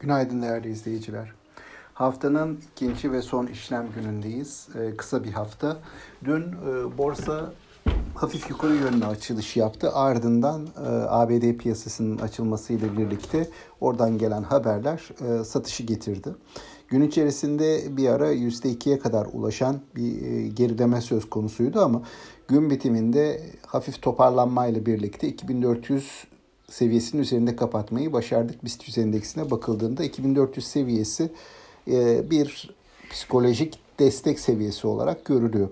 [0.00, 1.32] Günaydın değerli izleyiciler.
[1.94, 4.68] Haftanın ikinci ve son işlem günündeyiz.
[4.74, 5.76] Ee, kısa bir hafta.
[6.24, 7.52] Dün e, borsa
[8.14, 9.90] hafif yukarı yönlü açılış yaptı.
[9.92, 13.48] Ardından e, ABD piyasasının açılmasıyla birlikte
[13.80, 16.28] oradan gelen haberler e, satışı getirdi.
[16.88, 22.02] Gün içerisinde bir ara %2'ye kadar ulaşan bir e, gerileme söz konusuydu ama
[22.48, 26.24] gün bitiminde hafif toparlanmayla birlikte 2400
[26.70, 28.64] seviyesinin üzerinde kapatmayı başardık.
[28.64, 31.32] BIST 100 endeksine bakıldığında 2400 seviyesi
[31.88, 32.70] e, bir
[33.10, 35.68] psikolojik destek seviyesi olarak görülüyor.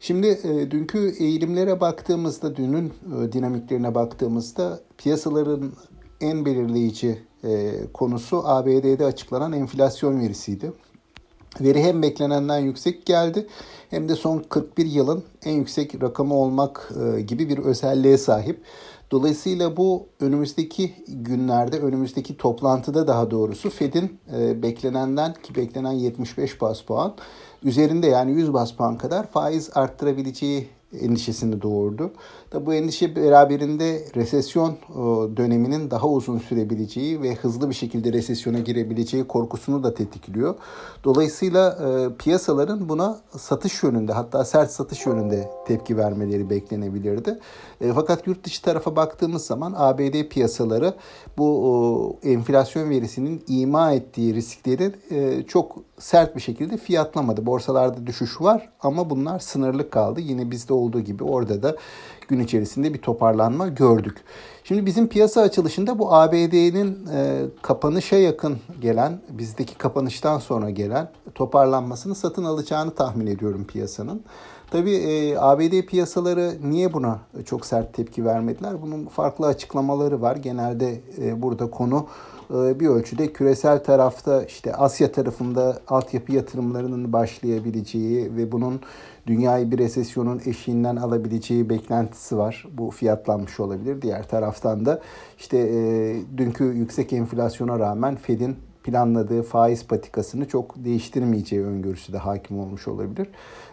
[0.00, 5.72] Şimdi e, dünkü eğilimlere baktığımızda, dünün e, dinamiklerine baktığımızda piyasaların
[6.20, 7.18] en belirleyici
[7.94, 10.72] konusu ABD'de açıklanan enflasyon verisiydi.
[11.60, 13.46] Veri hem beklenenden yüksek geldi
[13.90, 16.92] hem de son 41 yılın en yüksek rakamı olmak
[17.26, 18.64] gibi bir özelliğe sahip.
[19.12, 26.82] Dolayısıyla bu önümüzdeki günlerde, önümüzdeki toplantıda daha doğrusu Fed'in e, beklenenden ki beklenen 75 bas
[26.82, 27.14] puan
[27.62, 30.68] üzerinde yani 100 bas puan kadar faiz arttırabileceği
[31.00, 32.10] endişesini doğurdu.
[32.52, 34.76] Da bu endişe beraberinde resesyon e,
[35.36, 40.54] döneminin daha uzun sürebileceği ve hızlı bir şekilde resesyona girebileceği korkusunu da tetikliyor.
[41.04, 47.38] Dolayısıyla e, piyasaların buna satış yönünde hatta sert satış yönünde tepki vermeleri beklenebilirdi.
[47.80, 50.94] E, fakat yurt dışı tarafa baktığımız zaman ABD piyasaları
[51.38, 54.92] bu enflasyon verisinin ima ettiği riskleri
[55.46, 57.46] çok sert bir şekilde fiyatlamadı.
[57.46, 60.20] Borsalarda düşüş var ama bunlar sınırlı kaldı.
[60.20, 61.76] Yine bizde olduğu gibi orada da
[62.28, 64.16] gün içerisinde bir toparlanma gördük.
[64.64, 72.14] Şimdi bizim piyasa açılışında bu ABD'nin e, kapanışa yakın gelen, bizdeki kapanıştan sonra gelen toparlanmasını
[72.14, 74.22] satın alacağını tahmin ediyorum piyasanın.
[74.70, 78.82] Tabii e, ABD piyasaları niye buna çok sert tepki vermediler?
[78.82, 80.36] Bunun farklı açıklamaları var.
[80.36, 82.06] Genelde e, burada konu
[82.52, 88.80] bir ölçüde küresel tarafta işte Asya tarafında altyapı yatırımlarının başlayabileceği ve bunun
[89.26, 92.66] dünyayı bir resesyonun eşiğinden alabileceği beklentisi var.
[92.72, 94.02] Bu fiyatlanmış olabilir.
[94.02, 95.00] Diğer taraftan da
[95.38, 102.60] işte e, dünkü yüksek enflasyona rağmen Fed'in planladığı faiz patikasını çok değiştirmeyeceği öngörüsü de hakim
[102.60, 103.28] olmuş olabilir.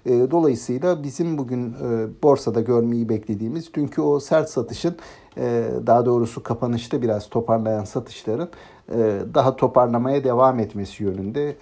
[0.05, 4.95] E, dolayısıyla bizim bugün e, borsada görmeyi beklediğimiz dünkü o sert satışın
[5.37, 8.49] e, daha doğrusu kapanışta biraz toparlayan satışların
[9.33, 11.55] daha toparlamaya devam etmesi yönünde.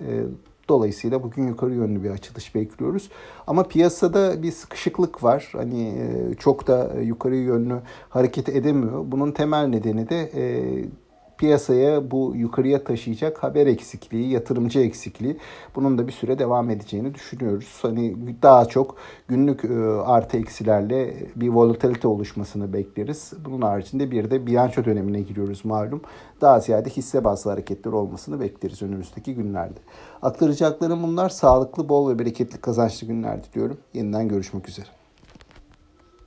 [0.69, 3.09] Dolayısıyla bugün yukarı yönlü bir açılış bekliyoruz.
[3.47, 5.50] Ama piyasada bir sıkışıklık var.
[5.53, 5.94] Hani
[6.40, 7.75] çok da yukarı yönlü
[8.09, 9.03] hareket edemiyor.
[9.06, 10.29] Bunun temel nedeni de
[11.38, 15.38] piyasaya bu yukarıya taşıyacak haber eksikliği, yatırımcı eksikliği
[15.75, 17.80] bunun da bir süre devam edeceğini düşünüyoruz.
[17.81, 18.96] Hani daha çok
[19.28, 19.74] günlük e,
[20.06, 23.34] artı eksilerle bir volatilite oluşmasını bekleriz.
[23.46, 26.02] Bunun haricinde bir de bilanço dönemine giriyoruz malum.
[26.42, 29.80] Daha ziyade hisse bazlı hareketler olmasını bekleriz önümüzdeki günlerde.
[30.22, 33.78] Aktaracaklarım bunlar sağlıklı, bol ve bereketli kazançlı günler diliyorum.
[33.94, 35.06] Yeniden görüşmek üzere.